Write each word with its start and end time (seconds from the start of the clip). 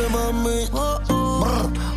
Suéltate, 0.00 0.12
mami. 0.12 0.68
Oh, 0.72 0.98
oh, 1.10 1.40
Brr. 1.40 1.50
oh, 1.50 1.72
oh. 1.76 1.89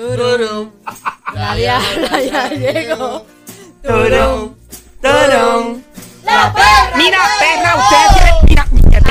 Turum. 0.00 0.70
La 1.34 1.54
diabla 1.54 2.22
ya 2.22 2.48
llegó. 2.48 3.26
Turón, 3.82 4.56
turón. 5.02 5.84
La 6.24 6.50
perra. 6.54 6.96
Mira, 6.96 7.18
perra, 7.38 7.76
ustedes 7.76 8.32
tienen. 8.46 8.64
Mira, 8.72 9.04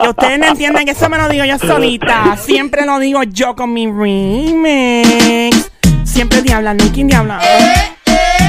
que 0.00 0.08
ustedes 0.08 0.38
no 0.38 0.46
entienden 0.46 0.86
que 0.86 0.92
eso 0.92 1.06
me 1.10 1.18
lo 1.18 1.28
digo 1.28 1.44
yo 1.44 1.58
solita. 1.58 2.38
Siempre 2.42 2.86
lo 2.86 2.98
digo 2.98 3.24
yo 3.24 3.54
con 3.54 3.74
mi 3.74 3.86
remix. 3.86 5.70
Siempre 6.04 6.40
diabla, 6.40 6.72
nunca 6.72 6.96
diabla. 6.96 7.40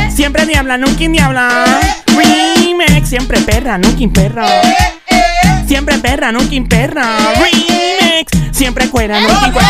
Siempre 0.10 0.46
diabla, 0.46 0.78
nunca 0.78 1.06
diabla. 1.06 1.66
Remix, 2.16 3.10
siempre 3.10 3.42
perra, 3.42 3.78
nunca 3.78 4.22
perra. 4.22 4.48
Siempre 5.68 5.98
perra, 5.98 6.32
nunca 6.32 6.70
perra. 6.70 7.18
Remix, 7.36 8.32
siempre 8.54 8.90
cuera, 8.90 9.20
nunca 9.20 9.52
cuera. 9.52 9.70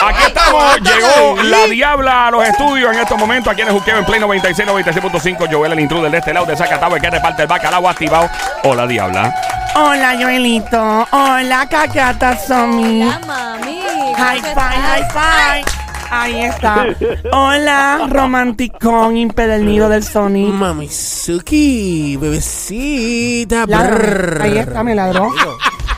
Aquí 0.00 0.22
estamos, 0.26 0.80
llegó 0.80 1.42
la 1.42 1.66
diabla 1.66 2.28
a 2.28 2.30
los 2.30 2.46
estudios 2.46 2.92
en 2.92 3.00
estos 3.00 3.18
momentos. 3.18 3.52
Aquí 3.52 3.62
en 3.62 3.68
el 3.68 3.74
Juqueo 3.74 3.98
en 3.98 4.04
Play 4.04 4.20
96, 4.20 4.68
96.5. 4.68 5.48
Joel, 5.50 5.72
el 5.72 5.80
intruder 5.80 6.10
de 6.10 6.18
este 6.18 6.32
lado 6.32 6.46
de 6.46 6.56
Zacatau, 6.56 6.94
que 7.00 7.10
reparte 7.10 7.42
el 7.42 7.48
bacalao 7.48 7.88
activado. 7.88 8.30
Hola, 8.62 8.86
diabla. 8.86 9.34
Hola, 9.74 10.16
Joelito. 10.20 11.06
Hola, 11.10 11.68
Cacata 11.68 12.36
Somi. 12.38 13.04
La 13.04 13.18
mami. 13.26 13.80
High 14.16 14.40
five, 14.40 14.54
high 14.54 15.08
five. 15.10 15.88
Ahí 16.10 16.42
está. 16.42 16.86
Hola, 17.32 18.06
romanticón 18.08 19.16
impedernido 19.16 19.88
del 19.88 20.04
Sony. 20.04 20.50
Mamizuki, 20.52 22.16
bebecita. 22.16 23.66
Ladrón. 23.66 23.98
brrr. 23.98 24.42
Ahí 24.42 24.58
está, 24.58 24.82
me 24.82 24.94
ladró. 24.94 25.28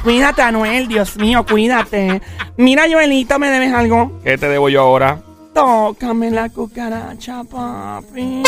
Cuídate, 0.03 0.43
Anuel, 0.43 0.89
Dios 0.89 1.17
mío, 1.17 1.45
cuídate. 1.45 2.23
Mira, 2.57 2.85
Joelito, 2.91 3.39
¿me 3.39 3.51
debes 3.51 3.73
algo? 3.73 4.19
¿Qué 4.25 4.39
te 4.39 4.49
debo 4.49 4.69
yo 4.69 4.81
ahora? 4.81 5.19
Tócame 5.53 6.31
la 6.31 6.49
cucaracha, 6.49 7.43
papi. 7.45 8.43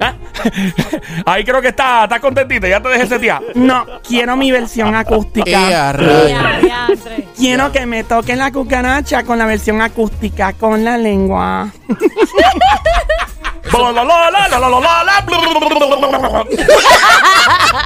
¿Ah? 0.00 0.14
Ahí 1.26 1.44
creo 1.44 1.60
que 1.60 1.68
está, 1.68 2.04
está 2.04 2.20
contentita. 2.20 2.68
Ya 2.68 2.80
te 2.80 2.88
dejé 2.88 3.04
ese 3.04 3.18
tía. 3.18 3.40
No, 3.54 3.86
quiero 4.06 4.36
mi 4.36 4.50
versión 4.50 4.94
acústica. 4.94 5.94
Quiero 7.36 7.72
que 7.72 7.86
me 7.86 8.04
toquen 8.04 8.38
la 8.38 8.50
cucaracha 8.52 9.22
con 9.24 9.38
la 9.38 9.46
versión 9.46 9.80
acústica, 9.80 10.52
con 10.54 10.84
la 10.84 10.98
lengua. 10.98 11.70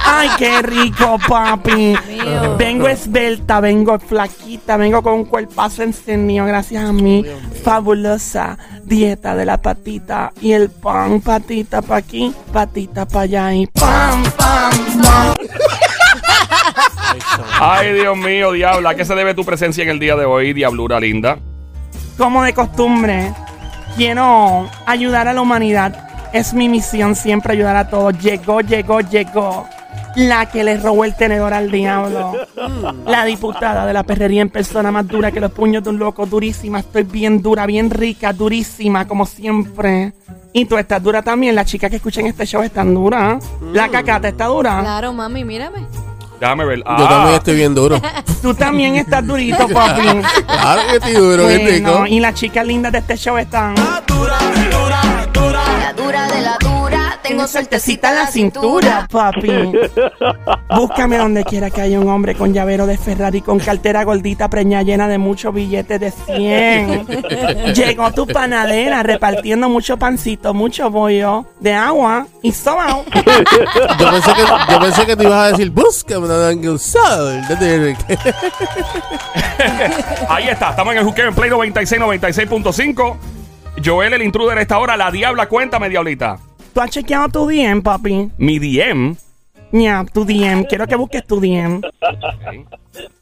Ay, 0.05 0.29
qué 0.37 0.61
rico, 0.61 1.17
papi. 1.27 1.95
Mío. 2.07 2.55
Vengo 2.57 2.87
esbelta, 2.87 3.59
vengo 3.59 3.97
flaquita, 3.99 4.77
vengo 4.77 5.01
con 5.01 5.13
un 5.13 5.25
cuerpazo 5.25 5.83
encendido 5.83 6.45
gracias 6.45 6.85
a 6.85 6.93
mi 6.93 7.25
fabulosa 7.63 8.57
dieta 8.83 9.35
de 9.35 9.45
la 9.45 9.57
patita 9.57 10.31
y 10.41 10.53
el 10.53 10.69
pan, 10.69 11.21
patita 11.21 11.81
pa' 11.81 11.97
aquí, 11.97 12.33
patita 12.51 13.07
pa' 13.07 13.21
allá 13.21 13.53
y 13.53 13.67
pam, 13.67 14.23
pam, 14.37 15.01
pam. 15.01 15.35
Ay, 17.59 17.93
Dios 17.93 18.17
mío, 18.17 18.51
diabla. 18.51 18.91
¿A 18.91 18.95
qué 18.95 19.05
se 19.05 19.15
debe 19.15 19.33
tu 19.33 19.45
presencia 19.45 19.83
en 19.83 19.89
el 19.89 19.99
día 19.99 20.15
de 20.15 20.25
hoy, 20.25 20.53
diablura 20.53 20.99
linda? 20.99 21.37
Como 22.17 22.43
de 22.43 22.53
costumbre, 22.53 23.33
quiero 23.95 24.69
ayudar 24.85 25.27
a 25.27 25.33
la 25.33 25.41
humanidad. 25.41 26.07
Es 26.33 26.53
mi 26.53 26.69
misión 26.69 27.15
siempre 27.15 27.53
ayudar 27.53 27.75
a 27.75 27.89
todos. 27.89 28.17
Llegó, 28.19 28.61
llegó, 28.61 29.01
llegó. 29.01 29.67
La 30.15 30.45
que 30.47 30.63
le 30.63 30.77
robó 30.77 31.05
el 31.05 31.15
tenedor 31.15 31.53
al 31.53 31.71
diablo. 31.71 32.33
La 33.05 33.25
diputada 33.25 33.85
de 33.85 33.93
la 33.93 34.03
perrería 34.03 34.41
en 34.41 34.49
persona 34.49 34.91
más 34.91 35.07
dura 35.07 35.31
que 35.31 35.39
los 35.39 35.51
puños 35.51 35.83
de 35.83 35.89
un 35.89 35.99
loco. 35.99 36.25
Durísima, 36.25 36.79
estoy 36.79 37.03
bien 37.03 37.41
dura, 37.41 37.65
bien 37.65 37.89
rica, 37.89 38.33
durísima, 38.33 39.07
como 39.07 39.25
siempre. 39.25 40.13
Y 40.53 40.65
tú 40.65 40.77
estás 40.77 41.01
dura 41.01 41.21
también. 41.21 41.55
Las 41.55 41.67
chicas 41.67 41.89
que 41.89 41.97
escuchan 41.97 42.25
este 42.25 42.45
show 42.45 42.61
están 42.61 42.93
duras. 42.93 43.43
La 43.73 43.89
cacata 43.89 44.27
está 44.27 44.45
dura. 44.47 44.79
Claro, 44.81 45.13
mami, 45.13 45.45
mírame. 45.45 45.87
Déjame 46.41 46.65
ver. 46.65 46.79
Yo 46.79 46.83
Ah, 46.87 47.07
también 47.07 47.35
estoy 47.35 47.55
bien 47.55 47.75
duro. 47.75 48.01
Tú 48.41 48.55
también 48.55 48.95
estás 48.95 49.25
durito, 49.27 49.67
papi. 49.69 50.01
Claro 50.47 50.81
que 50.89 50.95
estoy 50.95 51.13
duro, 51.13 51.47
qué 51.47 51.57
rico. 51.59 51.91
Bueno, 51.91 52.07
y 52.07 52.19
las 52.19 52.33
chicas 52.33 52.65
lindas 52.65 52.91
de 52.91 52.97
este 52.97 53.15
show 53.15 53.37
están. 53.37 53.75
Dura 54.07 54.30
Tengo 57.41 57.53
suertecita 57.53 58.09
en 58.09 58.15
la 58.17 58.27
cintura, 58.27 59.07
papi. 59.11 59.71
Búscame 60.75 61.17
donde 61.17 61.43
quiera 61.43 61.71
que 61.71 61.81
haya 61.81 61.99
un 61.99 62.07
hombre 62.07 62.35
con 62.35 62.53
llavero 62.53 62.85
de 62.85 62.99
Ferrari, 62.99 63.41
con 63.41 63.57
cartera 63.57 64.03
gordita 64.03 64.47
preñada 64.47 64.83
llena 64.83 65.07
de 65.07 65.17
muchos 65.17 65.51
billetes 65.51 65.99
de 65.99 66.11
100. 66.11 67.07
Llegó 67.73 68.11
tu 68.11 68.27
panadera 68.27 69.01
repartiendo 69.01 69.69
mucho 69.69 69.97
pancito, 69.97 70.53
mucho 70.53 70.91
bollo 70.91 71.47
de 71.59 71.73
agua 71.73 72.27
y 72.43 72.51
sobao. 72.51 73.05
Yo 73.15 74.11
pensé, 74.11 74.33
que, 74.33 74.41
yo 74.69 74.79
pensé 74.79 75.05
que 75.07 75.15
te 75.15 75.23
ibas 75.23 75.39
a 75.39 75.47
decir, 75.47 75.71
búscame 75.71 76.25
una 76.25 76.37
danga 76.37 76.77
sol. 76.77 77.41
Ahí 80.29 80.47
está, 80.47 80.69
estamos 80.69 80.93
en 80.93 80.99
el 80.99 81.05
juqueo 81.05 81.27
en 81.29 81.33
Play 81.33 81.49
96, 81.49 82.01
96.5. 82.01 83.17
Joel, 83.83 84.13
el 84.13 84.21
intruder 84.21 84.59
a 84.59 84.61
esta 84.61 84.77
hora. 84.77 84.95
La 84.95 85.09
diabla, 85.09 85.47
cuéntame, 85.47 85.89
diablita. 85.89 86.37
¿Tú 86.73 86.81
has 86.81 86.89
chequeado 86.89 87.29
tu 87.29 87.47
DM, 87.47 87.81
papi? 87.81 88.31
Mi 88.37 88.59
DM. 88.59 89.15
Ya, 89.73 90.05
tu 90.11 90.25
DM. 90.25 90.65
Quiero 90.65 90.87
que 90.87 90.95
busques 90.95 91.25
tu 91.25 91.39
DM. 91.39 91.81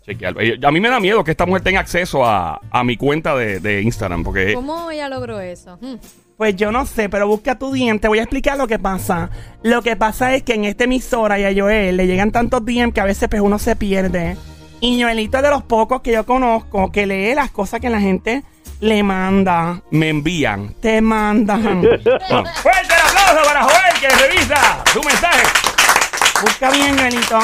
Chequear. 0.06 0.36
Eh, 0.40 0.60
A 0.64 0.72
mí 0.72 0.80
me 0.80 0.90
da 0.90 1.00
miedo 1.00 1.24
que 1.24 1.32
esta 1.32 1.46
mujer 1.46 1.62
tenga 1.64 1.80
acceso 1.80 2.26
a, 2.26 2.60
a 2.72 2.84
mi 2.84 2.98
cuenta 2.98 3.36
de, 3.36 3.60
de 3.60 3.82
Instagram. 3.82 4.24
Porque 4.24 4.54
¿Cómo 4.54 4.90
ella 4.92 5.10
logró 5.10 5.40
eso? 5.40 5.78
Hmm. 5.82 5.96
Pues 6.38 6.56
yo 6.56 6.72
no 6.72 6.86
sé, 6.86 7.10
pero 7.10 7.28
busca 7.28 7.58
tu 7.60 7.72
DM. 7.72 8.00
Te 8.00 8.08
voy 8.08 8.20
a 8.20 8.24
explicar 8.24 8.58
lo 8.58 8.68
que 8.68 8.80
pasa. 8.80 9.30
Lo 9.62 9.82
que 9.82 9.96
pasa 9.96 10.34
es 10.36 10.44
que 10.44 10.54
en 10.54 10.66
esta 10.66 10.86
emisora 10.86 11.40
y 11.40 11.44
a 11.44 11.54
Joel 11.62 11.98
le 11.98 12.08
llegan 12.08 12.32
tantos 12.32 12.64
DM 12.66 12.92
que 12.94 13.02
a 13.02 13.06
veces 13.06 13.28
pues 13.30 13.42
uno 13.42 13.60
se 13.60 13.76
pierde. 13.76 14.38
Y 14.82 15.02
Joelito 15.02 15.38
es 15.38 15.44
de 15.44 15.50
los 15.50 15.64
pocos 15.64 16.02
que 16.02 16.14
yo 16.14 16.26
conozco 16.26 16.92
que 16.92 17.06
lee 17.06 17.36
las 17.36 17.52
cosas 17.52 17.82
que 17.82 17.90
la 17.90 18.00
gente 18.00 18.44
le 18.80 19.04
manda. 19.04 19.82
me 19.92 20.08
envían. 20.10 20.74
Te 20.80 21.02
mandan. 21.02 21.82
Fuerte 21.84 22.94
aplauso 23.30 23.48
para 23.48 23.64
Joel 23.64 24.00
que 24.00 24.10
revisa 24.10 24.84
su 24.94 25.02
mensaje. 25.04 25.44
Busca 26.42 26.72
bien, 26.72 26.98
Joelito. 26.98 27.40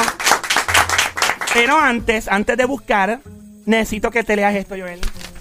Pero 1.54 1.78
antes, 1.78 2.28
antes 2.28 2.56
de 2.56 2.64
buscar, 2.64 3.20
necesito 3.64 4.10
que 4.10 4.24
te 4.24 4.36
leas 4.36 4.54
esto, 4.54 4.74
Joel. 4.78 5.00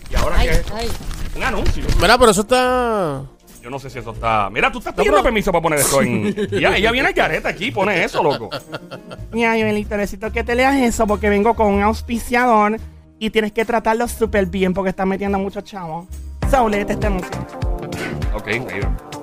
Y 0.09 0.15
ahora 0.15 0.37
Ay, 0.39 0.49
ay. 0.73 0.89
un 1.35 1.43
anuncio. 1.43 1.83
Mira, 1.99 2.17
pero 2.17 2.31
eso 2.31 2.41
está. 2.41 3.23
Yo 3.61 3.69
no 3.69 3.79
sé 3.79 3.89
si 3.89 3.99
eso 3.99 4.11
está. 4.11 4.49
Mira, 4.51 4.71
tú 4.71 4.77
estás 4.79 4.93
pidiendo 4.93 5.23
permiso 5.23 5.51
para 5.51 5.61
poner 5.63 5.79
esto 5.79 6.01
en. 6.01 6.35
Ya, 6.59 6.75
ella 6.77 6.91
viene 6.91 7.07
al 7.09 7.13
careta 7.15 7.49
aquí, 7.49 7.71
pone 7.71 8.03
eso, 8.03 8.21
loco. 8.21 8.49
Mira, 9.31 9.51
Joelito, 9.53 9.97
necesito 9.97 10.31
que 10.31 10.43
te 10.43 10.55
leas 10.55 10.75
eso 10.75 11.07
porque 11.07 11.29
vengo 11.29 11.55
con 11.55 11.67
un 11.73 11.81
auspiciador 11.81 12.79
y 13.17 13.29
tienes 13.31 13.51
que 13.51 13.65
tratarlo 13.65 14.07
súper 14.07 14.45
bien 14.45 14.73
porque 14.73 14.89
están 14.89 15.09
metiendo 15.09 15.39
muchos 15.39 15.63
chavos. 15.63 16.05
So, 16.51 16.69
léete 16.69 16.93
este 16.93 17.07
anuncio. 17.07 17.31
Ok, 18.35 18.47
ahí 18.47 18.79
va. 18.81 19.14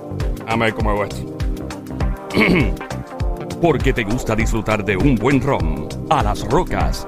Déjame 0.45 0.65
ver 0.65 0.73
cómo 0.73 0.91
hago 0.91 1.05
esto. 1.05 1.37
Porque 3.61 3.93
te 3.93 4.03
gusta 4.03 4.35
disfrutar 4.35 4.83
de 4.83 4.97
un 4.97 5.15
buen 5.15 5.41
ron 5.41 5.87
a 6.09 6.21
las 6.21 6.41
rocas 6.49 7.07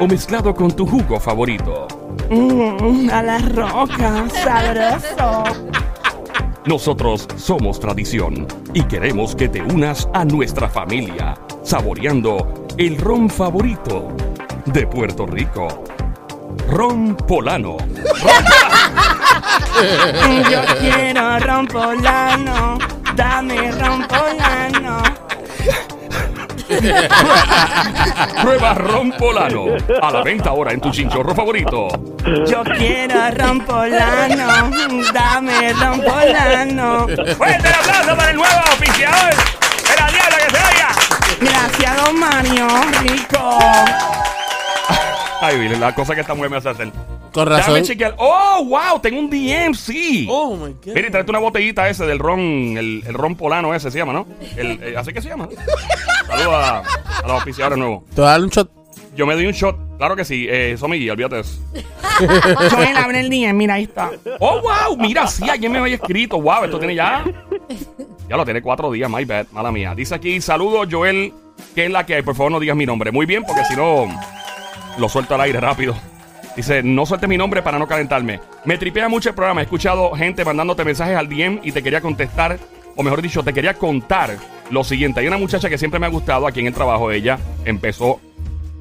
o 0.00 0.06
mezclado 0.06 0.54
con 0.54 0.72
tu 0.72 0.86
jugo 0.86 1.20
favorito. 1.20 1.86
Mm, 2.28 3.08
a 3.10 3.22
la 3.22 3.38
roca, 3.38 4.28
sabroso. 4.30 5.44
Nosotros 6.66 7.28
somos 7.36 7.78
tradición 7.78 8.46
y 8.72 8.82
queremos 8.84 9.34
que 9.34 9.48
te 9.48 9.62
unas 9.62 10.08
a 10.12 10.24
nuestra 10.24 10.68
familia, 10.68 11.36
saboreando 11.62 12.66
el 12.78 12.98
ron 12.98 13.28
favorito 13.28 14.08
de 14.66 14.86
Puerto 14.86 15.26
Rico. 15.26 15.68
Ron 16.68 17.16
Polano. 17.16 17.76
Yo 20.50 20.62
quiero 20.78 21.38
ron 21.38 21.66
polano, 21.66 22.78
dame 23.14 23.72
ron 23.72 24.06
polano. 24.06 25.02
Prueba 28.42 28.74
Ron 28.74 29.12
Polano. 29.12 29.64
A 30.00 30.10
la 30.10 30.22
venta 30.22 30.50
ahora 30.50 30.72
en 30.72 30.80
tu 30.80 30.90
chinchorro 30.90 31.34
favorito. 31.34 31.88
Yo 32.46 32.62
quiero 32.64 33.30
ron 33.36 33.60
polano, 33.60 34.70
dame 35.12 35.72
ron 35.74 36.00
polano. 36.00 37.06
Fuerte 37.36 37.68
el 37.68 37.74
aplauso 37.74 38.16
para 38.16 38.30
el 38.30 38.36
nuevo 38.36 38.60
oficiador 38.72 39.34
de 39.34 39.96
la 40.00 40.06
diabla 40.08 40.36
que 40.38 40.50
se 40.50 40.64
oiga. 40.64 40.88
Gracias, 41.40 42.04
don 42.04 42.18
Mario, 42.18 42.68
rico. 43.02 43.58
Ay, 45.40 45.68
la 45.68 45.94
cosa 45.94 46.14
que 46.14 46.20
esta 46.20 46.34
mujer 46.34 46.50
me 46.50 46.56
hace 46.58 46.68
hacer. 46.68 46.92
Con 47.32 47.46
Déjame 47.48 47.60
razón. 47.62 47.82
chequear. 47.84 48.14
Oh, 48.18 48.64
wow, 48.66 49.00
tengo 49.00 49.18
un 49.18 49.30
DM, 49.30 49.74
sí. 49.74 50.26
Oh 50.30 50.54
my 50.56 50.72
god. 50.84 50.94
Mire, 50.94 51.10
tráete 51.10 51.30
una 51.30 51.38
botellita 51.38 51.88
ese 51.88 52.04
del 52.04 52.18
ron, 52.18 52.38
el, 52.40 53.02
el 53.06 53.14
ron 53.14 53.34
polano 53.36 53.74
ese 53.74 53.90
se 53.90 53.98
llama, 53.98 54.12
¿no? 54.12 54.26
El, 54.56 54.82
eh, 54.82 54.94
¿Así 54.96 55.12
que 55.12 55.22
se 55.22 55.28
llama? 55.28 55.48
Saludos 56.26 56.54
a, 56.54 56.78
a 56.80 57.26
los 57.28 57.42
oficiadores 57.42 57.78
nuevos. 57.78 58.04
Te 58.14 58.20
voy 58.20 58.28
a 58.28 58.32
dar 58.32 58.42
un 58.42 58.50
shot. 58.50 58.70
Yo 59.14 59.26
me 59.26 59.34
doy 59.34 59.46
un 59.46 59.52
shot. 59.52 59.76
Claro 59.98 60.16
que 60.16 60.24
sí. 60.24 60.46
Eh, 60.48 60.72
eso, 60.72 60.88
Miguel, 60.88 61.10
olvídate 61.12 61.36
de 61.36 61.40
eso. 61.42 61.58
Joel, 62.70 62.96
abre 62.96 63.20
el 63.20 63.30
día, 63.30 63.52
mira, 63.52 63.74
ahí 63.74 63.84
está. 63.84 64.10
Oh, 64.40 64.60
wow, 64.60 64.96
mira, 64.98 65.26
sí, 65.26 65.48
alguien 65.48 65.72
me 65.72 65.78
había 65.78 65.94
escrito. 65.96 66.40
Wow, 66.40 66.64
esto 66.64 66.78
tiene 66.78 66.94
ya. 66.94 67.24
Ya 68.28 68.36
lo 68.36 68.44
tiene 68.44 68.62
cuatro 68.62 68.90
días, 68.90 69.10
my 69.10 69.24
bad, 69.24 69.46
mala 69.52 69.70
mía. 69.72 69.94
Dice 69.94 70.14
aquí, 70.14 70.40
saludos, 70.40 70.88
Joel, 70.90 71.32
¿qué 71.74 71.86
es 71.86 71.90
la 71.90 72.04
que 72.06 72.14
hay? 72.16 72.22
Por 72.22 72.34
favor, 72.34 72.52
no 72.52 72.60
digas 72.60 72.76
mi 72.76 72.86
nombre. 72.86 73.10
Muy 73.12 73.26
bien, 73.26 73.42
porque 73.44 73.64
si 73.66 73.76
no, 73.76 74.06
lo 74.98 75.08
suelto 75.08 75.34
al 75.34 75.42
aire 75.42 75.60
rápido. 75.60 75.94
Dice, 76.56 76.82
no 76.82 77.06
sueltes 77.06 77.28
mi 77.28 77.38
nombre 77.38 77.62
para 77.62 77.78
no 77.78 77.86
calentarme. 77.86 78.40
Me 78.64 78.76
tripea 78.76 79.08
mucho 79.08 79.30
el 79.30 79.34
programa. 79.34 79.60
He 79.60 79.64
escuchado 79.64 80.12
gente 80.12 80.44
mandándote 80.44 80.84
mensajes 80.84 81.16
al 81.16 81.28
DM 81.28 81.60
y 81.62 81.72
te 81.72 81.82
quería 81.82 82.00
contestar, 82.00 82.58
o 82.94 83.02
mejor 83.02 83.22
dicho, 83.22 83.42
te 83.42 83.52
quería 83.52 83.74
contar 83.74 84.36
lo 84.70 84.84
siguiente. 84.84 85.20
Hay 85.20 85.28
una 85.28 85.38
muchacha 85.38 85.68
que 85.68 85.78
siempre 85.78 85.98
me 85.98 86.06
ha 86.06 86.10
gustado 86.10 86.46
aquí 86.46 86.60
en 86.60 86.66
el 86.66 86.74
trabajo. 86.74 87.10
Ella 87.10 87.38
empezó 87.64 88.20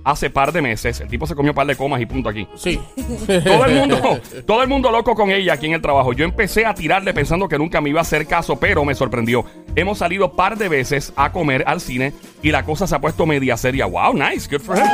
hace 0.04 0.30
par 0.30 0.52
de 0.52 0.62
meses. 0.62 1.00
El 1.00 1.08
tipo 1.08 1.28
se 1.28 1.36
comió 1.36 1.52
un 1.52 1.56
par 1.56 1.68
de 1.68 1.76
comas 1.76 2.02
y 2.02 2.06
punto 2.06 2.30
aquí. 2.30 2.48
Sí. 2.56 2.80
Todo 3.28 3.66
el 3.66 3.76
mundo, 3.76 4.20
todo 4.46 4.62
el 4.64 4.68
mundo 4.68 4.92
loco 4.92 5.16
con 5.16 5.30
ella 5.32 5.54
aquí 5.54 5.68
en 5.68 5.74
el 5.74 5.82
trabajo. 5.82 6.14
Yo 6.14 6.26
empecé 6.26 6.66
a 6.66 6.74
tirarle 6.74 7.14
pensando 7.14 7.48
que 7.48 7.58
nunca 7.58 7.82
me 7.82 7.90
iba 7.90 8.00
a 8.00 8.02
hacer 8.02 8.26
caso, 8.28 8.60
pero 8.60 8.84
me 8.84 8.96
sorprendió. 8.96 9.46
Hemos 9.76 10.00
salido 10.00 10.34
par 10.34 10.58
de 10.58 10.70
veces 10.70 11.14
a 11.16 11.32
comer 11.32 11.64
al 11.68 11.82
cine 11.82 12.14
y 12.42 12.52
la 12.52 12.64
cosa 12.64 12.88
se 12.88 12.96
ha 12.96 13.00
puesto 13.00 13.26
media 13.26 13.58
seria. 13.58 13.86
Wow, 13.86 14.14
nice, 14.14 14.50
good 14.50 14.62
for 14.62 14.76
him. 14.78 14.86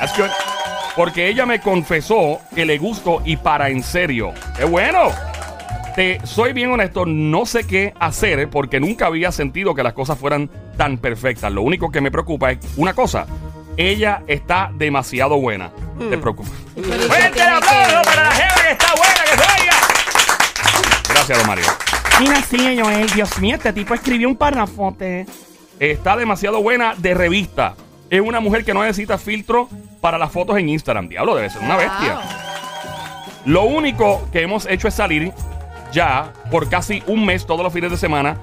That's 0.00 0.16
good. 0.16 0.30
Porque 0.96 1.28
ella 1.28 1.46
me 1.46 1.60
confesó 1.60 2.40
que 2.54 2.64
le 2.64 2.78
gustó 2.78 3.22
y 3.24 3.36
para 3.36 3.68
en 3.70 3.82
serio. 3.82 4.32
¡Qué 4.56 4.64
bueno! 4.64 5.10
Te 5.94 6.24
soy 6.24 6.52
bien 6.52 6.70
honesto, 6.70 7.04
no 7.04 7.46
sé 7.46 7.66
qué 7.66 7.92
hacer 7.98 8.48
porque 8.48 8.78
nunca 8.78 9.06
había 9.06 9.32
sentido 9.32 9.74
que 9.74 9.82
las 9.82 9.92
cosas 9.92 10.18
fueran 10.18 10.48
tan 10.76 10.98
perfectas. 10.98 11.52
Lo 11.52 11.62
único 11.62 11.90
que 11.90 12.00
me 12.00 12.10
preocupa 12.10 12.52
es 12.52 12.58
una 12.76 12.94
cosa. 12.94 13.26
Ella 13.76 14.22
está 14.26 14.70
demasiado 14.74 15.38
buena. 15.38 15.70
Te 15.98 16.16
preocupa. 16.18 16.50
¡Fuerte 16.74 17.40
el 17.40 17.48
aplauso 17.48 18.02
para 18.02 18.24
la 18.24 18.30
jefa 18.30 18.62
que 18.62 18.72
está 18.72 18.94
buena, 18.94 19.24
que 19.24 19.30
se 19.30 19.62
oiga! 19.62 19.74
Gracias, 21.08 21.38
don 21.38 21.46
Mario. 21.46 21.64
Mira, 22.20 22.42
sí, 22.42 22.78
Joel, 22.80 23.10
Dios 23.10 23.38
mío, 23.38 23.56
este 23.56 23.72
tipo 23.72 23.94
escribió 23.94 24.28
un 24.28 24.36
parrafote. 24.36 25.26
Está 25.78 26.16
demasiado 26.16 26.62
buena 26.62 26.94
de 26.96 27.14
revista. 27.14 27.74
Es 28.10 28.20
una 28.20 28.40
mujer 28.40 28.64
que 28.64 28.74
no 28.74 28.82
necesita 28.82 29.18
filtro 29.18 29.68
para 30.00 30.18
las 30.18 30.32
fotos 30.32 30.58
en 30.58 30.68
Instagram. 30.68 31.08
Diablo, 31.08 31.36
debe 31.36 31.48
ser 31.48 31.62
una 31.62 31.76
bestia. 31.76 32.20
Lo 33.44 33.62
único 33.64 34.28
que 34.32 34.42
hemos 34.42 34.66
hecho 34.66 34.88
es 34.88 34.94
salir 34.94 35.32
ya 35.92 36.32
por 36.50 36.68
casi 36.68 37.02
un 37.06 37.24
mes, 37.24 37.46
todos 37.46 37.62
los 37.62 37.72
fines 37.72 37.90
de 37.90 37.96
semana, 37.96 38.36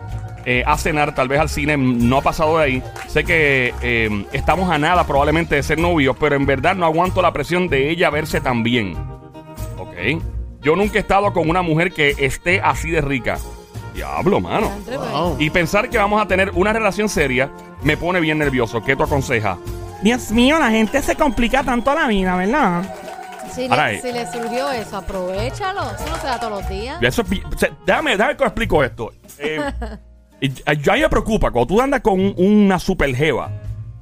eh, 0.46 0.64
a 0.66 0.78
cenar, 0.78 1.14
tal 1.14 1.28
vez 1.28 1.42
al 1.42 1.50
cine. 1.50 1.76
No 1.76 2.20
ha 2.20 2.22
pasado 2.22 2.58
de 2.58 2.64
ahí. 2.64 2.84
Sé 3.08 3.26
que 3.26 3.74
eh, 3.82 4.26
estamos 4.32 4.72
a 4.72 4.78
nada 4.78 5.06
probablemente 5.06 5.56
de 5.56 5.64
ser 5.64 5.80
novios, 5.80 6.16
pero 6.18 6.38
en 6.38 6.46
verdad 6.46 6.74
no 6.74 6.86
aguanto 6.86 7.22
la 7.22 7.34
presión 7.34 7.68
de 7.68 7.90
ella 7.90 8.10
verse 8.10 8.40
tan 8.40 8.64
bien. 8.64 8.96
Ok. 9.78 10.22
Yo 10.62 10.78
nunca 10.78 10.98
he 10.98 11.02
estado 11.02 11.34
con 11.34 11.50
una 11.50 11.62
mujer 11.62 11.92
que 11.92 12.16
esté 12.20 12.62
así 12.62 12.90
de 12.90 13.02
rica. 13.02 13.38
Diablo, 13.98 14.40
mano. 14.40 14.72
Wow. 15.12 15.38
Y 15.40 15.50
pensar 15.50 15.90
que 15.90 15.98
vamos 15.98 16.22
a 16.22 16.28
tener 16.28 16.52
una 16.54 16.72
relación 16.72 17.10
seria 17.10 17.50
me 17.82 17.98
pone 17.98 18.20
bien 18.20 18.38
nervioso. 18.38 18.84
¿Qué 18.84 18.96
tú 18.96 19.02
aconsejas? 19.04 19.58
Dios 20.04 20.30
mío, 20.32 20.60
la 20.60 20.70
gente 20.70 21.02
se 21.02 21.16
complica 21.16 21.64
tanto 21.64 21.94
la 21.96 22.06
vida, 22.08 22.36
¿verdad? 22.36 22.96
Si, 23.52 23.66
Ahora, 23.66 23.90
le, 23.92 24.02
si 24.02 24.12
le 24.12 24.32
surgió 24.32 24.70
eso, 24.72 24.98
aprovechalo. 24.98 25.82
Eso 25.82 26.06
no 26.12 26.16
se 26.18 26.28
da 26.28 26.40
todos 26.40 26.62
los 26.62 26.70
días. 26.70 27.02
Eso 27.02 27.24
es 27.24 27.30
bi- 27.30 27.42
o 27.44 27.58
sea, 27.58 27.70
déjame, 27.88 28.12
déjame 28.12 28.38
que 28.38 28.44
os 28.44 28.48
explico 28.50 28.84
esto. 28.84 29.12
Eh, 29.40 29.60
y- 30.42 30.52
a- 30.68 30.74
yo 30.74 30.92
a 30.92 30.96
mí 30.96 31.02
me 31.02 31.10
preocupa 31.10 31.50
cuando 31.50 31.66
tú 31.68 31.82
andas 31.82 32.02
con 32.02 32.20
un- 32.20 32.36
una 32.38 32.78
super 32.78 33.16
jeva. 33.16 33.50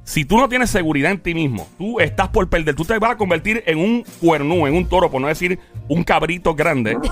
Si 0.06 0.24
tú 0.24 0.38
no 0.38 0.48
tienes 0.48 0.70
seguridad 0.70 1.10
en 1.10 1.18
ti 1.18 1.34
mismo, 1.34 1.66
tú 1.76 1.98
estás 1.98 2.28
por 2.28 2.48
perder. 2.48 2.76
Tú 2.76 2.84
te 2.84 2.96
vas 2.96 3.10
a 3.10 3.16
convertir 3.16 3.64
en 3.66 3.78
un 3.78 4.04
cuernú, 4.20 4.68
en 4.68 4.74
un 4.74 4.88
toro, 4.88 5.10
por 5.10 5.20
no 5.20 5.26
decir 5.26 5.58
un 5.88 6.04
cabrito 6.04 6.54
grande. 6.54 6.96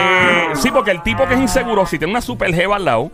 Eh, 0.00 0.50
sí, 0.54 0.70
porque 0.70 0.92
el 0.92 1.02
tipo 1.02 1.26
que 1.26 1.34
es 1.34 1.40
inseguro, 1.40 1.84
si 1.84 1.98
tiene 1.98 2.12
una 2.12 2.20
super 2.20 2.54
jeva 2.54 2.76
al 2.76 2.84
lado, 2.84 3.10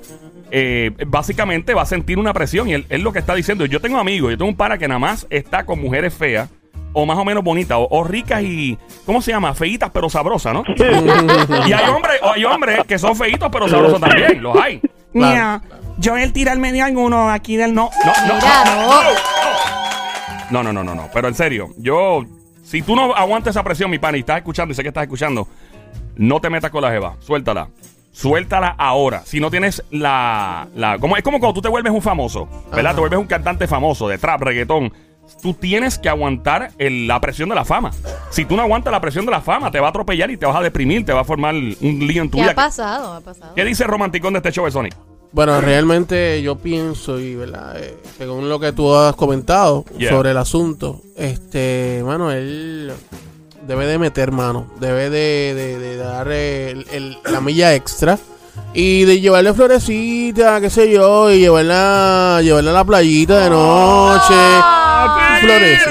eh, 0.50 0.91
básicamente 1.06 1.73
va 1.73 1.81
a 1.81 1.87
sentir 1.87 2.19
una 2.19 2.35
presión. 2.35 2.69
Y 2.69 2.75
él, 2.75 2.85
él 2.91 3.00
lo 3.00 3.11
que 3.11 3.20
está 3.20 3.35
diciendo, 3.35 3.64
yo 3.64 3.81
tengo 3.81 3.99
amigos, 3.99 4.32
yo 4.32 4.37
tengo 4.37 4.50
un 4.50 4.56
para 4.56 4.76
que 4.76 4.87
nada 4.87 4.99
más 4.99 5.26
está 5.31 5.64
con 5.64 5.81
mujeres 5.81 6.12
feas. 6.12 6.50
O 6.93 7.06
más 7.06 7.17
o 7.17 7.25
menos 7.25 7.43
bonitas, 7.43 7.79
o, 7.79 7.89
o 7.91 8.05
ricas 8.05 8.43
y. 8.43 8.77
¿Cómo 9.06 9.22
se 9.22 9.31
llama? 9.31 9.55
Feitas 9.55 9.91
pero 9.94 10.10
sabrosas, 10.10 10.53
¿no? 10.53 10.63
y 11.67 11.72
hay 11.72 11.89
hombres, 11.89 12.20
o 12.22 12.32
hay 12.32 12.44
hombres 12.44 12.81
que 12.86 12.98
son 12.98 13.17
feitos 13.17 13.48
pero 13.51 13.67
sabrosos 13.67 14.01
también, 14.01 14.43
los 14.43 14.55
hay. 14.56 14.82
Mira, 15.15 15.63
Joel 16.03 16.32
tira 16.32 16.53
al 16.53 16.58
medio 16.58 16.84
alguno 16.84 17.31
aquí 17.31 17.56
del 17.56 17.74
no. 17.74 17.91
No, 18.05 18.13
no, 18.27 18.34
Mira, 18.34 18.65
no, 18.65 19.03
no. 19.03 19.03
no, 20.51 20.63
no, 20.63 20.72
no, 20.72 20.84
no, 20.84 20.94
no. 20.94 21.08
Pero 21.13 21.29
en 21.29 21.34
serio, 21.34 21.70
yo, 21.79 22.24
si 22.63 22.82
tú 22.82 22.96
no 22.96 23.15
aguantas 23.15 23.53
esa 23.55 23.63
presión, 23.63 23.91
mi 23.91 23.98
pana, 23.98 24.17
y 24.17 24.20
estás 24.20 24.39
escuchando 24.39 24.72
y 24.72 24.74
sé 24.74 24.82
que 24.82 24.89
estás 24.89 25.05
escuchando, 25.05 25.46
no 26.17 26.41
te 26.41 26.51
metas 26.51 26.70
con 26.70 26.82
la 26.82 26.91
jeva, 26.91 27.17
suéltala. 27.20 27.69
Suéltala 28.13 28.74
ahora. 28.79 29.22
Si 29.24 29.41
no 29.41 29.51
tienes 29.51 29.82
la. 29.91 30.69
la 30.77 30.98
como, 30.98 31.17
es 31.17 31.22
como 31.24 31.41
cuando 31.41 31.55
tú 31.55 31.63
te 31.63 31.69
vuelves 31.69 31.93
un 31.93 32.01
famoso, 32.03 32.46
¿verdad? 32.70 32.86
Ajá. 32.86 32.94
Te 32.94 33.01
vuelves 33.01 33.19
un 33.19 33.27
cantante 33.27 33.67
famoso 33.67 34.06
de 34.06 34.19
trap, 34.19 34.41
reggaetón. 34.43 34.93
Tú 35.43 35.55
tienes 35.55 35.98
que 35.98 36.08
aguantar 36.08 36.70
el- 36.79 37.08
la 37.08 37.19
presión 37.20 37.48
de 37.48 37.56
la 37.56 37.65
fama. 37.65 37.91
Si 38.31 38.44
tú 38.44 38.55
no 38.56 38.63
aguantas 38.63 38.93
la 38.93 39.01
presión 39.01 39.24
de 39.24 39.32
la 39.32 39.41
fama, 39.41 39.70
te 39.72 39.81
va 39.81 39.89
a 39.89 39.91
atropellar 39.91 40.31
y 40.31 40.36
te 40.36 40.46
vas 40.46 40.55
a 40.55 40.60
deprimir, 40.60 41.05
te 41.05 41.13
va 41.13 41.22
a 41.22 41.24
formar 41.24 41.55
un 41.55 41.74
lío 42.06 42.22
en 42.22 42.31
tu 42.31 42.36
¿Qué 42.36 42.43
vida. 42.43 42.53
ha 42.53 42.55
pasado? 42.55 43.15
Ha 43.15 43.20
pasado. 43.20 43.53
¿Qué 43.56 43.65
dice 43.65 43.82
el 43.82 43.89
romanticón 43.89 44.34
de 44.34 44.39
este 44.39 44.53
show 44.53 44.65
de 44.67 44.70
Sonic? 44.70 44.94
Bueno, 45.34 45.60
realmente 45.60 46.41
yo 46.43 46.55
pienso 46.56 47.19
y, 47.19 47.34
¿verdad? 47.34 47.76
Eh, 47.76 47.96
según 48.17 48.48
lo 48.48 48.60
que 48.60 48.72
tú 48.72 48.94
has 48.94 49.17
comentado 49.17 49.84
Yeah. 49.98 50.10
sobre 50.10 50.31
el 50.31 50.36
asunto, 50.38 51.00
este, 51.17 52.03
mano, 52.06 52.31
él 52.31 52.93
debe 53.67 53.86
de 53.86 53.98
meter 53.98 54.31
mano, 54.31 54.70
debe 54.79 55.10
de, 55.10 55.55
de- 55.55 55.79
de 55.81 55.96
dar 55.96 56.29
el- 56.31 56.86
el- 56.93 57.19
la 57.31 57.41
milla 57.41 57.74
extra 57.74 58.17
y 58.74 59.03
de 59.05 59.20
llevarle 59.20 59.53
florecita, 59.53 60.60
qué 60.60 60.70
sé 60.70 60.93
yo, 60.93 61.29
y 61.32 61.41
llevarla, 61.41 62.41
llevarla 62.41 62.70
a 62.70 62.74
la 62.74 62.84
playita 62.84 63.41
de 63.41 63.50
noche. 63.50 64.34
Flores. 65.41 65.82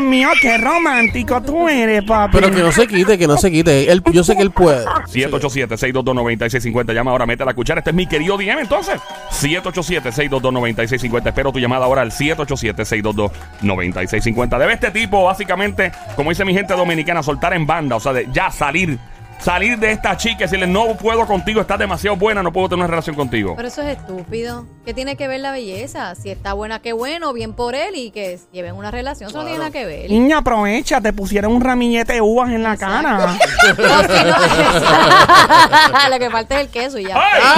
Dios 0.00 0.10
mío, 0.10 0.30
qué 0.40 0.56
romántico 0.56 1.42
tú 1.42 1.68
eres, 1.68 2.02
papi. 2.04 2.38
Pero 2.38 2.50
que 2.50 2.62
no 2.62 2.72
se 2.72 2.86
quite, 2.86 3.18
que 3.18 3.26
no 3.26 3.36
se 3.36 3.50
quite. 3.50 3.92
Él, 3.92 4.02
yo 4.12 4.24
sé 4.24 4.34
que 4.34 4.40
él 4.42 4.50
puede. 4.50 4.86
787-622-9650. 4.86 6.94
Llama 6.94 7.10
ahora, 7.10 7.26
mete 7.26 7.44
la 7.44 7.52
cuchara. 7.52 7.80
Este 7.80 7.90
es 7.90 7.96
mi 7.96 8.06
querido 8.06 8.38
DM, 8.38 8.60
entonces. 8.60 8.98
787-622-9650. 9.30 11.26
Espero 11.26 11.52
tu 11.52 11.58
llamada 11.58 11.84
ahora 11.84 12.00
al 12.00 12.12
787-622-9650. 12.12 14.58
Debe 14.58 14.72
este 14.72 14.90
tipo, 14.90 15.24
básicamente, 15.24 15.92
como 16.16 16.30
dice 16.30 16.46
mi 16.46 16.54
gente 16.54 16.72
dominicana, 16.74 17.22
soltar 17.22 17.52
en 17.52 17.66
banda. 17.66 17.96
O 17.96 18.00
sea, 18.00 18.14
de 18.14 18.26
ya 18.32 18.50
salir. 18.50 18.98
Salir 19.38 19.78
de 19.78 19.92
esta 19.92 20.16
chica 20.18 20.40
y 20.40 20.42
decirle, 20.42 20.66
no 20.66 20.98
puedo 20.98 21.26
contigo, 21.26 21.62
estás 21.62 21.78
demasiado 21.78 22.14
buena, 22.14 22.42
no 22.42 22.52
puedo 22.52 22.68
tener 22.68 22.84
una 22.84 22.90
relación 22.90 23.16
contigo. 23.16 23.54
Pero 23.56 23.68
eso 23.68 23.80
es 23.80 23.96
estúpido. 23.96 24.66
¿Qué 24.84 24.94
tiene 24.94 25.14
que 25.16 25.28
ver 25.28 25.40
la 25.40 25.52
belleza? 25.52 26.14
Si 26.14 26.30
está 26.30 26.54
buena, 26.54 26.80
qué 26.80 26.94
bueno, 26.94 27.34
bien 27.34 27.52
por 27.52 27.74
él 27.74 27.94
y 27.96 28.10
que 28.10 28.38
lleven 28.50 28.74
una 28.74 28.90
relación, 28.90 29.28
eso 29.28 29.36
no 29.38 29.44
tiene 29.44 29.58
nada 29.58 29.70
que 29.70 29.84
ver. 29.84 30.08
Niña, 30.10 30.38
aprovecha, 30.38 31.02
te 31.02 31.12
pusieron 31.12 31.52
un 31.52 31.60
ramillete 31.60 32.14
de 32.14 32.20
uvas 32.22 32.48
en 32.50 32.62
la 32.62 32.76
cara. 32.78 33.36
No, 33.62 33.74
si 33.76 33.82
no, 34.24 36.08
lo 36.10 36.18
que 36.18 36.30
falta 36.30 36.54
es 36.56 36.62
el 36.62 36.68
queso 36.72 36.98
y 36.98 37.04
ya. 37.04 37.14
¡Ay! 37.20 37.42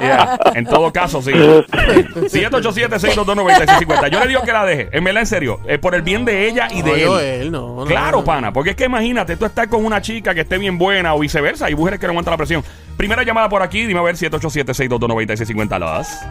Yeah. 0.00 0.38
En 0.54 0.64
todo 0.64 0.90
caso, 0.92 1.20
sí. 1.20 1.32
787-622-9650. 1.32 4.08
Yo 4.10 4.20
le 4.20 4.28
digo 4.28 4.40
que 4.42 4.52
la 4.52 4.64
deje. 4.64 4.88
En 4.92 5.04
verdad, 5.04 5.20
en 5.22 5.26
serio. 5.26 5.60
eh, 5.66 5.78
por 5.78 5.94
el 5.94 6.00
bien 6.02 6.24
de 6.24 6.48
ella 6.48 6.68
y 6.72 6.80
de 6.82 7.40
él. 7.42 7.50
no, 7.52 7.76
no, 7.80 7.84
Claro, 7.84 8.18
no. 8.18 8.24
pana. 8.24 8.52
Porque 8.52 8.70
es 8.70 8.76
que 8.76 8.84
imagínate, 8.86 9.36
tú 9.36 9.44
estás 9.44 9.66
con 9.68 9.84
una 9.84 10.00
chica 10.00 10.34
que 10.34 10.40
esté 10.40 10.56
bien 10.58 10.78
buena 10.78 11.14
o 11.14 11.18
viceversa. 11.18 11.66
Hay 11.66 11.74
mujeres 11.74 12.00
que 12.00 12.06
no 12.06 12.12
aguantan 12.12 12.32
la 12.32 12.38
presión. 12.38 12.64
Primera 13.00 13.22
llamada 13.22 13.48
por 13.48 13.62
aquí. 13.62 13.86
Dime 13.86 14.00
a 14.00 14.02
ver 14.02 14.16
787-622-9650. 14.16 15.78
Las. 15.78 16.22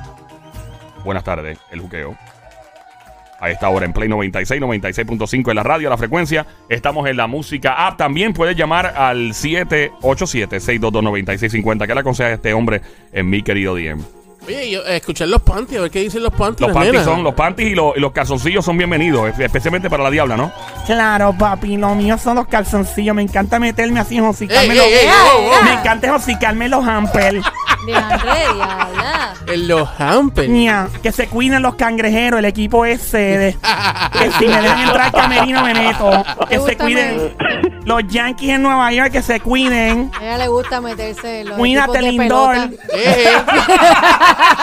Buenas 1.04 1.24
tardes. 1.24 1.58
El 1.72 1.80
juqueo. 1.80 2.16
A 3.40 3.50
esta 3.50 3.70
hora 3.70 3.88
en 3.88 3.94
Play 3.94 4.08
96, 4.08 4.62
96.5 4.62 5.50
en 5.50 5.56
la 5.56 5.64
radio, 5.64 5.90
la 5.90 5.98
frecuencia. 5.98 6.46
Estamos 6.70 7.10
en 7.10 7.18
la 7.18 7.26
música 7.26 7.88
app. 7.88 7.98
También 7.98 8.34
puedes 8.34 8.56
llamar 8.56 8.86
al 8.86 9.30
787-622-9650. 9.30 11.88
¿Qué 11.88 11.96
le 11.96 12.02
aconseja 12.02 12.30
a 12.30 12.34
este 12.34 12.54
hombre 12.54 12.84
en 13.14 13.28
mi 13.28 13.42
querido 13.42 13.74
DM? 13.74 14.19
Oye, 14.50 14.72
yo, 14.72 14.84
eh, 14.84 14.96
escuchar 14.96 15.28
los 15.28 15.44
panties, 15.44 15.78
a 15.78 15.84
ver 15.84 15.92
qué 15.92 16.00
dicen 16.00 16.24
los 16.24 16.34
panties. 16.34 16.62
Los 16.62 16.70
las 16.70 16.74
panties 16.74 16.94
nenas. 16.94 17.06
son, 17.06 17.24
los 17.24 17.36
panties 17.36 17.70
y 17.70 17.76
los, 17.76 17.96
y 17.96 18.00
los 18.00 18.12
calzoncillos 18.12 18.66
son 18.66 18.80
bienvenidos, 18.80 19.32
especialmente 19.38 19.92
para 19.92 20.02
la 20.02 20.10
diabla, 20.10 20.38
¿no? 20.38 20.52
Claro, 20.88 21.36
papi, 21.38 21.78
lo 21.78 21.94
mío 21.94 22.18
son 22.18 22.38
los 22.38 22.48
calzoncillos. 22.48 23.16
Me 23.16 23.22
encanta 23.22 23.60
meterme 23.60 24.00
así 24.00 24.18
Ey, 24.18 24.70
los... 24.70 25.64
Me 25.64 25.74
encanta 25.74 26.16
hocicarme 26.16 26.68
los 26.68 26.84
hampers. 26.84 27.46
De 27.86 27.92
diabla. 27.94 29.34
En 29.48 29.68
los 29.68 29.90
hampers. 30.00 30.50
Ña, 30.50 30.90
que 31.02 31.12
se 31.12 31.28
cuiden 31.28 31.62
los 31.62 31.76
cangrejeros, 31.76 32.40
el 32.40 32.46
equipo 32.46 32.86
ese 32.86 33.18
de, 33.18 33.58
que 34.14 34.32
si 34.34 34.48
me 34.48 34.62
dejan 34.62 34.80
entrar 34.82 35.02
al 35.08 35.12
camerino 35.12 35.64
me 35.64 35.74
meto. 35.74 36.24
Que 36.42 36.46
¿Te 36.46 36.54
se 36.56 36.60
gusta 36.60 36.84
cuiden 36.84 37.36
los 37.86 38.04
Yankees 38.08 38.50
en 38.50 38.62
Nueva 38.64 38.92
York, 38.92 39.12
que 39.12 39.22
se 39.22 39.40
cuiden. 39.40 40.12
A 40.20 40.24
ella 40.24 40.38
le 40.38 40.48
gusta 40.50 40.82
meterse 40.82 41.42
en 41.42 41.50
los 41.50 41.58
Cuídate, 41.58 42.00
equipos 42.00 42.04
de 42.06 42.12
Lindor. 42.12 42.54
pelota. 42.54 42.84
Eh, 42.94 43.24
eh. 43.24 43.30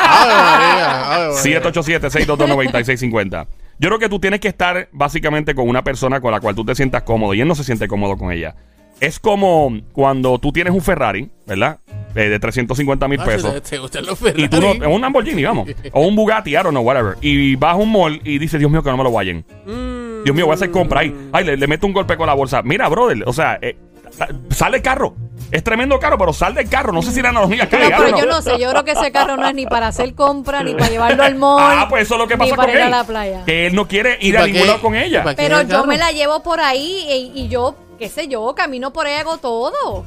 Ave 0.08 0.34
María, 0.34 1.12
ave 1.14 1.28
María. 1.28 1.60
787-622-9650. 1.62 3.46
Yo 3.78 3.88
creo 3.88 3.98
que 3.98 4.08
tú 4.08 4.18
tienes 4.20 4.40
que 4.40 4.48
estar 4.48 4.88
básicamente 4.92 5.54
con 5.54 5.68
una 5.68 5.82
persona 5.84 6.20
con 6.20 6.32
la 6.32 6.40
cual 6.40 6.54
tú 6.54 6.64
te 6.64 6.74
sientas 6.74 7.02
cómodo 7.02 7.34
y 7.34 7.40
él 7.40 7.48
no 7.48 7.54
se 7.54 7.64
siente 7.64 7.88
cómodo 7.88 8.16
con 8.16 8.32
ella. 8.32 8.54
Es 9.00 9.20
como 9.20 9.70
cuando 9.92 10.38
tú 10.38 10.52
tienes 10.52 10.72
un 10.72 10.80
Ferrari, 10.80 11.30
¿verdad? 11.46 11.78
Eh, 12.16 12.28
de 12.30 12.38
350 12.40 13.06
mil 13.08 13.20
Ah, 13.20 13.24
pesos. 13.24 13.52
¿te- 13.54 13.60
¿Te 13.60 13.78
gustan 13.78 14.06
los 14.06 14.18
Y 14.34 14.48
tú 14.48 14.60
no, 14.60 14.72
Ferrari? 14.72 14.92
un 14.94 15.00
Lamborghini, 15.00 15.44
vamos. 15.44 15.68
O 15.92 16.00
un 16.06 16.16
Bugatti, 16.16 16.50
I 16.50 16.54
don't 16.54 16.70
know, 16.70 16.82
whatever. 16.82 17.16
Y 17.20 17.54
vas 17.56 17.74
a 17.74 17.76
un 17.76 17.92
mall 17.92 18.20
y 18.24 18.38
dices, 18.38 18.58
Dios 18.58 18.70
mío, 18.70 18.82
que 18.82 18.90
no 18.90 18.96
me 18.96 19.04
lo 19.04 19.12
vayan. 19.12 19.44
Mm. 19.66 20.24
Dios 20.24 20.34
mío, 20.34 20.46
voy 20.46 20.52
a 20.52 20.56
hacer 20.56 20.70
compra 20.70 21.00
ahí. 21.00 21.14
Ay, 21.32 21.44
le, 21.44 21.56
le 21.56 21.66
meto 21.66 21.86
un 21.86 21.92
golpe 21.92 22.16
con 22.16 22.26
la 22.26 22.34
bolsa. 22.34 22.62
Mira, 22.62 22.88
brother, 22.88 23.22
o 23.26 23.32
sea, 23.32 23.58
eh, 23.62 23.76
sa- 24.10 24.28
sale 24.50 24.78
el 24.78 24.82
carro. 24.82 25.14
Es 25.52 25.62
tremendo 25.62 26.00
carro, 26.00 26.18
pero 26.18 26.32
sal 26.32 26.54
del 26.54 26.68
carro. 26.68 26.92
No 26.92 27.02
sé 27.02 27.12
si 27.12 27.22
la 27.22 27.28
analogía 27.28 27.64
No, 27.64 27.70
cae. 27.70 27.86
I 27.86 27.92
pero 27.96 28.18
yo 28.18 28.26
no 28.26 28.42
sé, 28.42 28.58
yo 28.58 28.68
creo 28.70 28.84
que 28.84 28.92
ese 28.92 29.12
carro 29.12 29.36
no 29.36 29.46
es 29.46 29.54
ni 29.54 29.64
para 29.66 29.86
hacer 29.88 30.12
compra, 30.14 30.64
ni 30.64 30.72
para 30.74 30.88
llevarlo 30.88 31.22
al 31.22 31.36
mall. 31.36 31.60
Ah, 31.62 31.86
pues 31.88 32.02
eso 32.02 32.14
es 32.14 32.20
lo 32.20 32.26
que 32.26 32.34
ni 32.34 32.38
pasa 32.40 32.56
para 32.56 32.66
con 32.68 32.74
ir 32.74 32.80
él. 32.80 32.92
a 32.92 32.96
la 32.96 33.04
playa. 33.04 33.44
Que 33.44 33.66
él 33.68 33.74
no 33.76 33.86
quiere 33.86 34.18
ir 34.22 34.36
a 34.38 34.46
ningún 34.46 34.62
qué? 34.62 34.66
lado 34.66 34.80
con 34.80 34.96
ella. 34.96 35.22
¿Para 35.22 35.36
qué 35.36 35.42
Pero 35.42 35.62
yo 35.62 35.84
me 35.84 35.98
la 35.98 36.10
llevo 36.10 36.42
por 36.42 36.58
ahí 36.60 37.30
y, 37.34 37.40
y 37.42 37.48
yo, 37.48 37.76
qué 37.98 38.08
sé 38.08 38.26
yo, 38.26 38.52
camino 38.56 38.92
por 38.92 39.06
ahí, 39.06 39.14
hago 39.14 39.36
todo. 39.38 40.04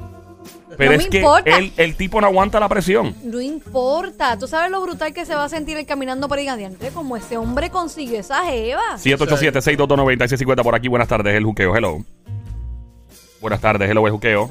Pero 0.78 0.92
no 0.92 0.98
es 0.98 1.04
me 1.06 1.10
que 1.10 1.18
importa. 1.18 1.58
el, 1.58 1.74
el 1.78 1.96
tipo 1.96 2.22
no 2.22 2.28
aguanta 2.28 2.60
la 2.60 2.70
presión. 2.70 3.16
No 3.24 3.42
importa. 3.42 4.38
¿Tú 4.38 4.48
sabes 4.48 4.72
lo 4.72 4.82
brutal 4.82 5.14
que 5.14 5.26
se 5.26 5.34
va 5.36 5.44
a 5.46 5.50
sentir 5.50 5.78
el 5.78 5.86
caminando 5.86 6.28
por 6.28 6.38
ahí? 6.38 6.48
Adiante, 6.48 6.90
como 6.92 7.18
ese 7.18 7.38
hombre 7.38 7.70
consiguió 7.70 8.20
esa 8.20 8.44
jeva. 8.46 8.98
787-622-9650 8.98 10.64
por 10.64 10.76
aquí. 10.76 10.88
Buenas 10.88 11.08
tardes, 11.08 11.36
el 11.36 11.44
juqueo. 11.44 11.76
Hello. 11.76 11.98
Buenas 13.42 13.62
tardes, 13.62 13.90
hello, 13.90 14.06
el 14.06 14.12
juqueo. 14.14 14.50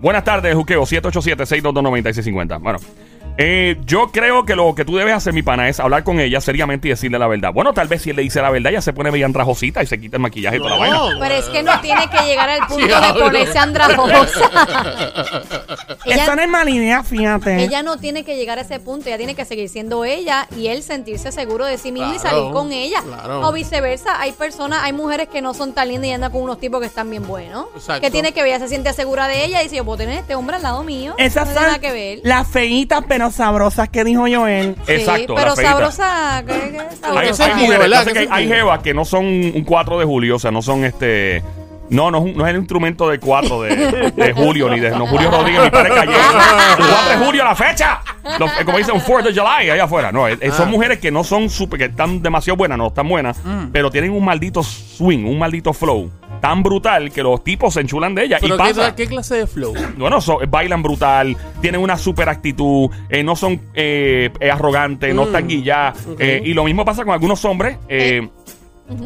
Buenas 0.00 0.24
tardes, 0.24 0.54
juqueo. 0.54 0.82
787-622-9650. 0.82 2.60
Bueno. 2.60 2.78
Eh, 3.38 3.76
yo 3.84 4.10
creo 4.12 4.44
que 4.44 4.54
lo 4.56 4.74
que 4.74 4.84
tú 4.84 4.96
debes 4.96 5.14
hacer, 5.14 5.32
mi 5.32 5.42
pana, 5.42 5.68
es 5.68 5.78
hablar 5.80 6.04
con 6.04 6.20
ella 6.20 6.40
seriamente 6.40 6.88
y 6.88 6.90
decirle 6.90 7.18
la 7.18 7.26
verdad. 7.26 7.52
Bueno, 7.52 7.72
tal 7.74 7.88
vez 7.88 8.02
si 8.02 8.10
él 8.10 8.16
le 8.16 8.22
dice 8.22 8.40
la 8.40 8.50
verdad, 8.50 8.72
ella 8.72 8.80
se 8.82 8.92
pone 8.92 9.10
bien 9.10 9.26
andrajosita 9.26 9.82
y 9.82 9.86
se 9.86 10.00
quita 10.00 10.16
el 10.16 10.22
maquillaje 10.22 10.56
y 10.56 10.58
toda 10.58 10.70
la 10.70 10.76
vaina. 10.78 11.00
Pero 11.20 11.34
es 11.34 11.44
que 11.46 11.62
no 11.62 11.80
tiene 11.80 12.08
que 12.10 12.18
llegar 12.26 12.48
al 12.48 12.66
punto 12.66 12.86
de 13.00 13.20
ponerse 13.20 13.58
andrajosa. 13.58 14.50
Esa 16.06 16.14
ella, 16.24 16.36
no 16.36 16.42
es 16.42 16.48
mala 16.48 16.70
idea, 16.70 17.02
fíjate. 17.02 17.62
ella 17.64 17.82
no 17.82 17.96
tiene 17.98 18.24
que 18.24 18.36
llegar 18.36 18.58
a 18.58 18.62
ese 18.62 18.78
punto, 18.78 19.08
ella 19.08 19.16
tiene 19.18 19.34
que 19.34 19.44
seguir 19.44 19.68
siendo 19.68 20.04
ella 20.04 20.46
y 20.56 20.68
él 20.68 20.82
sentirse 20.82 21.32
seguro 21.32 21.64
de 21.64 21.78
sí 21.78 21.90
mismo 21.92 22.14
y 22.14 22.18
Claro, 22.18 22.36
salir 22.38 22.52
con 22.52 22.72
ella. 22.72 23.02
claro. 23.02 23.46
O 23.48 23.52
viceversa, 23.52 24.20
hay 24.20 24.32
personas, 24.32 24.82
hay 24.84 24.92
mujeres 24.92 25.28
que 25.28 25.42
no 25.42 25.52
son 25.54 25.72
tan 25.72 25.88
lindas 25.88 26.08
y 26.08 26.12
andan 26.12 26.30
con 26.32 26.42
unos 26.42 26.58
tipos 26.60 26.80
que 26.80 26.86
están 26.86 27.10
bien 27.10 27.26
buenos. 27.26 27.66
Exacto. 27.74 28.00
Que 28.02 28.10
tiene 28.10 28.32
que 28.32 28.42
ver, 28.42 28.50
ella 28.54 28.58
se 28.60 28.68
siente 28.68 28.92
segura 28.92 29.26
de 29.28 29.44
ella 29.44 29.60
y 29.60 29.64
dice, 29.64 29.76
yo 29.76 29.84
puedo 29.84 29.98
tener 29.98 30.18
este 30.18 30.34
hombre 30.34 30.56
al 30.56 30.62
lado 30.62 30.82
mío. 30.84 31.14
Esas 31.18 31.46
no 31.48 31.54
son 31.54 31.54
tiene 31.54 31.66
nada 31.66 31.78
que 31.80 31.92
ver. 31.92 32.20
las 32.22 32.46
feitas 32.48 33.04
pero 33.08 33.25
sabrosas 33.34 33.88
que 33.88 34.04
dijo 34.04 34.22
Joel. 34.30 34.74
Sí, 34.86 34.92
Exacto, 34.92 35.34
la 35.34 35.40
pero 35.40 35.54
feita. 35.56 35.70
sabrosa, 35.72 36.44
¿qué- 36.46 36.52
qué 36.52 36.80
Hay, 36.80 36.96
sabrosa? 36.96 37.20
¿Qué 37.20 37.26
hay 37.28 37.34
sentido, 37.34 37.56
mujeres, 37.58 37.78
verdad? 37.78 37.98
pasa 37.98 38.06
¿Qué 38.08 38.12
que 38.12 38.18
hay- 38.20 38.26
hay 38.30 38.42
sentido? 38.44 38.56
jevas 38.56 38.78
que 38.82 38.94
no 38.94 39.04
son 39.04 39.24
un 39.26 39.64
4 39.64 39.98
de 39.98 40.04
julio, 40.04 40.36
o 40.36 40.38
sea, 40.38 40.50
no 40.50 40.62
son 40.62 40.84
este. 40.84 41.42
No, 41.88 42.10
no 42.10 42.18
es, 42.18 42.24
un- 42.24 42.36
no 42.36 42.44
es 42.44 42.50
el 42.52 42.58
instrumento 42.58 43.08
de 43.08 43.20
4 43.20 43.62
de, 43.62 43.76
de 44.10 44.32
julio, 44.32 44.68
ni 44.68 44.80
de 44.80 44.90
no, 44.90 45.06
Julio 45.06 45.30
Rodríguez, 45.30 45.62
ni 45.62 45.70
padre 45.70 45.90
Calle. 45.94 46.12
4 46.76 47.18
de 47.18 47.24
julio, 47.24 47.44
la 47.44 47.54
fecha. 47.54 48.00
Los- 48.40 48.50
eh, 48.60 48.64
como 48.64 48.78
dicen, 48.78 48.94
un 48.96 49.00
4 49.02 49.30
de 49.32 49.38
July, 49.40 49.70
allá 49.70 49.84
afuera. 49.84 50.10
No, 50.10 50.26
eh, 50.26 50.36
eh, 50.40 50.50
son 50.50 50.66
Ah. 50.66 50.70
mujeres 50.72 50.98
que 50.98 51.12
no 51.12 51.22
son 51.22 51.48
super, 51.48 51.78
que 51.78 51.84
están 51.86 52.22
demasiado 52.22 52.56
buenas, 52.56 52.76
no 52.76 52.88
están 52.88 53.08
buenas, 53.08 53.38
Mm. 53.44 53.66
pero 53.72 53.92
tienen 53.92 54.10
un 54.10 54.24
maldito 54.24 54.64
swing, 54.64 55.24
un 55.26 55.38
maldito 55.38 55.72
flow 55.72 56.10
tan 56.40 56.62
brutal 56.62 57.10
que 57.10 57.22
los 57.22 57.42
tipos 57.42 57.74
se 57.74 57.80
enchulan 57.80 58.14
de 58.14 58.24
ella. 58.24 58.38
Y 58.38 58.42
¿Pero 58.42 58.56
qué, 58.56 58.74
pasa. 58.74 58.94
qué 58.94 59.06
clase 59.06 59.36
de 59.36 59.46
flow? 59.46 59.74
Bueno, 59.96 60.20
so- 60.20 60.40
bailan 60.48 60.82
brutal, 60.82 61.36
tienen 61.60 61.80
una 61.80 61.96
super 61.98 62.28
actitud, 62.28 62.88
eh, 63.08 63.22
no 63.22 63.36
son 63.36 63.60
eh, 63.74 64.30
eh, 64.40 64.50
arrogantes, 64.50 65.14
no 65.14 65.22
Mm, 65.22 65.26
están 65.26 65.48
guilladas. 65.48 66.06
ok. 66.06 66.20
eh, 66.20 66.42
y 66.44 66.54
lo 66.54 66.64
mismo 66.64 66.84
pasa 66.84 67.04
con 67.04 67.12
algunos 67.12 67.44
hombres 67.44 67.78
eh, 67.88 68.28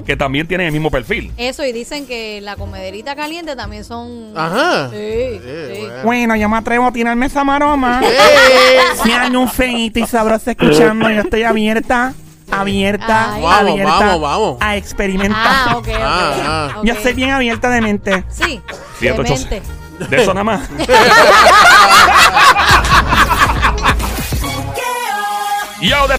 que 0.04 0.14
también 0.14 0.46
tienen 0.46 0.66
el 0.66 0.72
mismo 0.74 0.90
perfil. 0.90 1.32
Eso, 1.38 1.64
y 1.64 1.72
dicen 1.72 2.06
que 2.06 2.40
la 2.42 2.56
comederita 2.56 3.16
caliente 3.16 3.56
también 3.56 3.82
son... 3.84 4.32
Ajá. 4.36 4.88
Sí, 4.90 4.96
Eh, 4.96 5.70
sí. 5.74 5.80
bueno. 5.80 6.02
Bueno, 6.04 6.36
yo 6.36 6.48
me 6.50 6.56
atrevo 6.58 6.86
a 6.86 6.92
tirarme 6.92 7.24
esa 7.26 7.44
maroma. 7.44 8.02
Si 9.02 9.10
hay 9.10 9.34
un 9.34 9.48
feito 9.48 9.98
y 9.98 10.06
sabroso 10.06 10.50
escuchando, 10.50 11.08
yo 11.10 11.22
estoy 11.22 11.44
abierta, 11.44 12.12
abierta, 12.50 13.34
Ay. 13.34 13.42
Vamos, 13.42 13.70
abierta 13.70 13.92
vamos, 13.92 14.20
vamos. 14.20 14.56
a 14.60 14.76
experimentar. 14.76 15.40
Ah, 15.42 15.76
ok, 15.76 15.88
ok. 15.88 15.94
Ah, 16.00 16.34
ah. 16.44 16.74
ok. 16.78 16.84
Yo 16.84 16.94
soy 16.96 17.12
bien 17.14 17.30
abierta 17.30 17.68
de 17.70 17.80
mente. 17.80 18.24
Sí, 18.28 18.60
ocho, 19.00 19.22
demente. 19.22 19.62
De 20.08 20.22
eso 20.22 20.34
nada 20.34 20.44
más. 20.44 20.68
Yo, 25.80 26.06
de 26.08 26.18